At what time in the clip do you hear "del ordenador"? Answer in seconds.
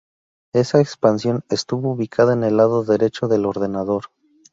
3.27-4.05